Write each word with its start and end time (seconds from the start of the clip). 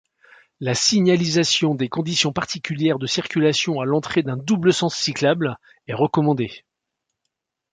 La 0.59 0.73
signalisation 0.73 1.75
des 1.75 1.87
conditions 1.87 2.33
particulières 2.33 2.97
de 2.97 3.05
circulation 3.05 3.81
à 3.81 3.85
l'entrée 3.85 4.23
d'un 4.23 4.35
double-sens 4.35 4.95
cyclable 4.95 5.59
est 5.85 5.93
recommandée. 5.93 6.65